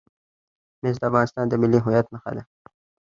[0.81, 2.43] مس د افغانستان د ملي هویت نښه ده.